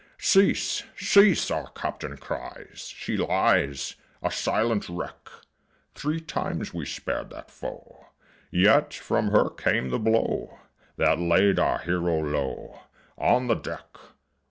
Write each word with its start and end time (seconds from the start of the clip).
"Cease! 0.17 0.81
Cease!" 0.97 1.51
our 1.51 1.69
Captain 1.73 2.17
cries. 2.17 2.91
"She 2.97 3.15
lies 3.17 3.93
A 4.23 4.31
silent 4.31 4.89
wreck!" 4.89 5.29
Three 5.93 6.19
times 6.19 6.73
we 6.73 6.87
spared 6.87 7.29
that 7.29 7.51
foe, 7.51 8.07
Yet 8.49 8.95
from 8.95 9.27
her 9.27 9.51
came 9.51 9.89
the 9.89 9.99
blow 9.99 10.57
That 10.97 11.19
laid 11.19 11.59
our 11.59 11.77
hero 11.77 12.17
low 12.19 12.81
On 13.19 13.45
the 13.45 13.53
deck. 13.53 13.99